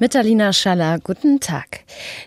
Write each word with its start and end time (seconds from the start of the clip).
Mit 0.00 0.14
Alina 0.14 0.52
Schaller, 0.52 1.00
guten 1.00 1.40
Tag. 1.40 1.80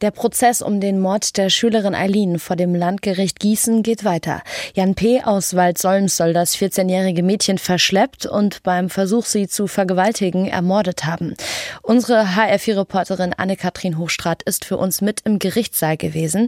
Der 0.00 0.12
Prozess 0.12 0.62
um 0.62 0.78
den 0.78 1.00
Mord 1.00 1.36
der 1.36 1.50
Schülerin 1.50 1.96
Eileen 1.96 2.38
vor 2.38 2.54
dem 2.54 2.76
Landgericht 2.76 3.40
Gießen 3.40 3.82
geht 3.82 4.04
weiter. 4.04 4.42
Jan 4.74 4.94
P. 4.94 5.24
aus 5.24 5.56
Waldsolms 5.56 6.16
soll 6.16 6.32
das 6.32 6.56
14-jährige 6.56 7.24
Mädchen 7.24 7.58
verschleppt 7.58 8.24
und 8.24 8.62
beim 8.62 8.88
Versuch, 8.88 9.24
sie 9.24 9.48
zu 9.48 9.66
vergewaltigen, 9.66 10.46
ermordet 10.46 11.06
haben. 11.06 11.34
Unsere 11.82 12.36
HR4-Reporterin 12.36 13.34
Anne-Kathrin 13.36 13.98
Hochstrat 13.98 14.44
ist 14.44 14.64
für 14.64 14.76
uns 14.76 15.00
mit 15.00 15.22
im 15.24 15.40
Gerichtssaal 15.40 15.96
gewesen. 15.96 16.46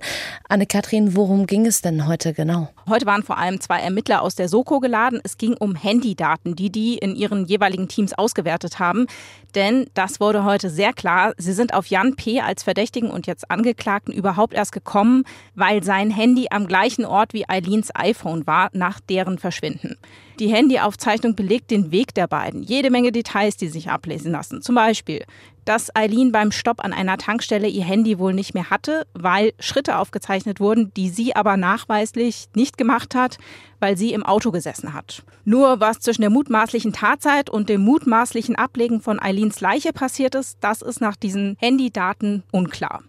Anne-Kathrin, 0.48 1.16
worum 1.16 1.46
ging 1.46 1.66
es 1.66 1.82
denn 1.82 2.06
heute 2.06 2.32
genau? 2.32 2.68
Heute 2.88 3.06
waren 3.06 3.24
vor 3.24 3.38
allem 3.38 3.60
zwei 3.60 3.80
Ermittler 3.80 4.22
aus 4.22 4.36
der 4.36 4.48
Soko 4.48 4.78
geladen. 4.78 5.20
Es 5.24 5.36
ging 5.36 5.54
um 5.54 5.74
Handydaten, 5.74 6.54
die 6.54 6.70
die 6.70 6.96
in 6.96 7.16
ihren 7.16 7.44
jeweiligen 7.44 7.88
Teams 7.88 8.12
ausgewertet 8.12 8.78
haben. 8.78 9.08
Denn 9.56 9.86
das 9.94 10.20
wurde 10.20 10.44
heute 10.44 10.70
sehr 10.70 10.92
klar. 11.08 11.32
Sie 11.38 11.54
sind 11.54 11.72
auf 11.72 11.86
Jan 11.86 12.16
P. 12.16 12.40
als 12.40 12.62
Verdächtigen 12.62 13.10
und 13.10 13.26
jetzt 13.26 13.50
Angeklagten 13.50 14.12
überhaupt 14.12 14.52
erst 14.52 14.72
gekommen, 14.72 15.24
weil 15.54 15.82
sein 15.82 16.10
Handy 16.10 16.48
am 16.50 16.66
gleichen 16.66 17.06
Ort 17.06 17.32
wie 17.32 17.48
Eileens 17.48 17.90
iPhone 17.94 18.46
war 18.46 18.68
nach 18.72 19.00
deren 19.00 19.38
Verschwinden. 19.38 19.96
Die 20.38 20.52
Handyaufzeichnung 20.52 21.34
belegt 21.34 21.70
den 21.70 21.90
Weg 21.92 22.14
der 22.14 22.28
beiden. 22.28 22.62
Jede 22.62 22.90
Menge 22.90 23.10
Details, 23.10 23.56
die 23.56 23.68
sich 23.68 23.90
ablesen 23.90 24.32
lassen. 24.32 24.60
Zum 24.60 24.74
Beispiel, 24.74 25.24
dass 25.68 25.94
Eileen 25.94 26.32
beim 26.32 26.50
Stopp 26.50 26.82
an 26.82 26.94
einer 26.94 27.18
Tankstelle 27.18 27.68
ihr 27.68 27.84
Handy 27.84 28.18
wohl 28.18 28.32
nicht 28.32 28.54
mehr 28.54 28.70
hatte, 28.70 29.06
weil 29.12 29.52
Schritte 29.60 29.98
aufgezeichnet 29.98 30.60
wurden, 30.60 30.92
die 30.96 31.10
sie 31.10 31.36
aber 31.36 31.58
nachweislich 31.58 32.48
nicht 32.54 32.78
gemacht 32.78 33.14
hat, 33.14 33.36
weil 33.78 33.94
sie 33.94 34.14
im 34.14 34.24
Auto 34.24 34.50
gesessen 34.50 34.94
hat. 34.94 35.24
Nur 35.44 35.78
was 35.78 36.00
zwischen 36.00 36.22
der 36.22 36.30
mutmaßlichen 36.30 36.94
Tatzeit 36.94 37.50
und 37.50 37.68
dem 37.68 37.82
mutmaßlichen 37.82 38.56
Ablegen 38.56 39.02
von 39.02 39.20
Eileens 39.20 39.60
Leiche 39.60 39.92
passiert 39.92 40.34
ist, 40.34 40.56
das 40.62 40.80
ist 40.80 41.02
nach 41.02 41.16
diesen 41.16 41.58
Handydaten 41.60 42.44
unklar. 42.50 43.02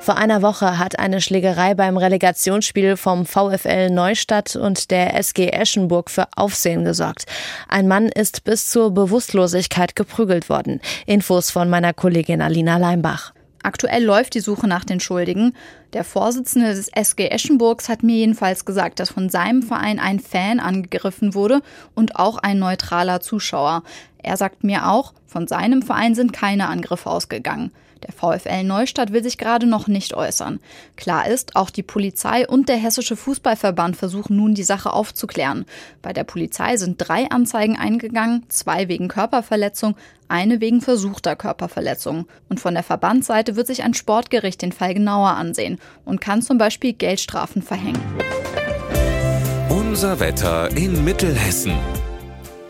Vor 0.00 0.16
einer 0.16 0.40
Woche 0.40 0.78
hat 0.78 0.98
eine 0.98 1.20
Schlägerei 1.20 1.74
beim 1.74 1.98
Relegationsspiel 1.98 2.96
vom 2.96 3.26
VfL 3.26 3.90
Neustadt 3.90 4.56
und 4.56 4.90
der 4.90 5.14
SG 5.14 5.48
Eschenburg 5.48 6.10
für 6.10 6.26
Aufsehen 6.36 6.86
gesorgt. 6.86 7.26
Ein 7.68 7.86
Mann 7.86 8.06
ist 8.06 8.44
bis 8.44 8.70
zur 8.70 8.92
Bewusstlosigkeit 8.92 9.94
geprügelt 9.94 10.48
worden. 10.48 10.80
Infos 11.04 11.50
von 11.50 11.68
meiner 11.68 11.92
Kollegin 11.92 12.40
Alina 12.40 12.78
Leimbach. 12.78 13.34
Aktuell 13.62 14.02
läuft 14.02 14.32
die 14.32 14.40
Suche 14.40 14.66
nach 14.66 14.86
den 14.86 15.00
Schuldigen. 15.00 15.54
Der 15.92 16.04
Vorsitzende 16.04 16.68
des 16.68 16.88
SG 16.88 17.28
Eschenburgs 17.28 17.90
hat 17.90 18.02
mir 18.02 18.16
jedenfalls 18.16 18.64
gesagt, 18.64 19.00
dass 19.00 19.10
von 19.10 19.28
seinem 19.28 19.62
Verein 19.62 19.98
ein 19.98 20.18
Fan 20.18 20.60
angegriffen 20.60 21.34
wurde 21.34 21.60
und 21.94 22.16
auch 22.16 22.38
ein 22.38 22.58
neutraler 22.58 23.20
Zuschauer. 23.20 23.82
Er 24.22 24.38
sagt 24.38 24.64
mir 24.64 24.88
auch, 24.88 25.12
von 25.26 25.46
seinem 25.46 25.82
Verein 25.82 26.14
sind 26.14 26.32
keine 26.32 26.68
Angriffe 26.68 27.10
ausgegangen. 27.10 27.70
Der 28.02 28.12
VfL 28.12 28.64
Neustadt 28.64 29.12
will 29.12 29.22
sich 29.22 29.38
gerade 29.38 29.66
noch 29.66 29.86
nicht 29.86 30.14
äußern. 30.14 30.60
Klar 30.96 31.28
ist, 31.28 31.56
auch 31.56 31.70
die 31.70 31.82
Polizei 31.82 32.46
und 32.46 32.68
der 32.68 32.76
Hessische 32.76 33.16
Fußballverband 33.16 33.96
versuchen 33.96 34.36
nun, 34.36 34.54
die 34.54 34.62
Sache 34.62 34.92
aufzuklären. 34.92 35.66
Bei 36.02 36.12
der 36.12 36.24
Polizei 36.24 36.76
sind 36.76 36.96
drei 36.98 37.30
Anzeigen 37.30 37.76
eingegangen, 37.76 38.44
zwei 38.48 38.88
wegen 38.88 39.08
Körperverletzung, 39.08 39.96
eine 40.28 40.60
wegen 40.60 40.80
versuchter 40.80 41.36
Körperverletzung. 41.36 42.26
Und 42.48 42.60
von 42.60 42.74
der 42.74 42.82
Verbandsseite 42.82 43.56
wird 43.56 43.66
sich 43.66 43.82
ein 43.82 43.94
Sportgericht 43.94 44.62
den 44.62 44.72
Fall 44.72 44.94
genauer 44.94 45.30
ansehen 45.30 45.78
und 46.04 46.20
kann 46.20 46.42
zum 46.42 46.58
Beispiel 46.58 46.92
Geldstrafen 46.92 47.62
verhängen. 47.62 48.00
Unser 49.68 50.20
Wetter 50.20 50.70
in 50.76 51.04
Mittelhessen. 51.04 51.74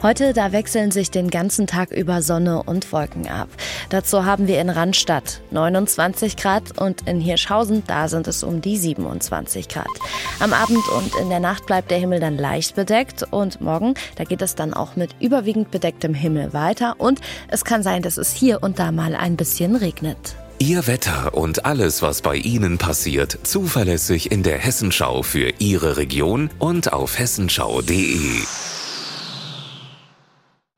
Heute, 0.03 0.33
da 0.33 0.50
wechseln 0.53 0.91
sich 0.91 1.11
den 1.11 1.28
ganzen 1.28 1.66
Tag 1.66 1.91
über 1.91 2.22
Sonne 2.22 2.62
und 2.62 2.91
Wolken 2.91 3.28
ab. 3.28 3.49
Dazu 3.91 4.25
haben 4.25 4.47
wir 4.47 4.59
in 4.59 4.71
Randstadt 4.71 5.43
29 5.50 6.38
Grad 6.38 6.78
und 6.78 7.06
in 7.06 7.21
Hirschhausen, 7.21 7.83
da 7.87 8.09
sind 8.09 8.27
es 8.27 8.43
um 8.43 8.62
die 8.62 8.78
27 8.78 9.69
Grad. 9.69 9.91
Am 10.38 10.55
Abend 10.55 10.88
und 10.97 11.15
in 11.16 11.28
der 11.28 11.41
Nacht 11.41 11.66
bleibt 11.66 11.91
der 11.91 11.99
Himmel 11.99 12.19
dann 12.19 12.38
leicht 12.38 12.77
bedeckt 12.77 13.27
und 13.31 13.61
morgen, 13.61 13.93
da 14.16 14.25
geht 14.25 14.41
es 14.41 14.55
dann 14.55 14.72
auch 14.72 14.97
mit 14.97 15.15
überwiegend 15.21 15.71
bedecktem 15.71 16.15
Himmel 16.15 16.55
weiter 16.55 16.94
und 16.97 17.21
es 17.49 17.67
kann 17.67 17.82
sein, 17.82 18.00
dass 18.00 18.17
es 18.17 18.32
hier 18.32 18.62
und 18.62 18.78
da 18.78 18.93
mal 18.93 19.15
ein 19.15 19.37
bisschen 19.37 19.77
regnet. 19.77 20.34
Ihr 20.59 20.87
Wetter 20.87 21.34
und 21.34 21.67
alles, 21.67 22.00
was 22.00 22.22
bei 22.22 22.37
Ihnen 22.37 22.78
passiert, 22.78 23.38
zuverlässig 23.43 24.32
in 24.32 24.43
der 24.43 24.56
Hessenschau 24.56 25.22
für 25.22 25.53
Ihre 25.59 25.99
Region 25.99 26.49
und 26.59 26.91
auf 26.94 27.19
hessenschau.de. 27.19 28.41